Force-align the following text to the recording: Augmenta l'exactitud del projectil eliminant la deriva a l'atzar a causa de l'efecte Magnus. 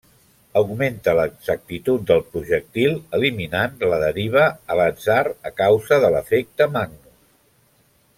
Augmenta 0.59 1.13
l'exactitud 1.17 2.07
del 2.11 2.23
projectil 2.37 2.95
eliminant 3.17 3.75
la 3.91 3.99
deriva 4.07 4.47
a 4.73 4.79
l'atzar 4.81 5.19
a 5.51 5.53
causa 5.63 6.01
de 6.05 6.11
l'efecte 6.17 6.69
Magnus. 6.79 7.21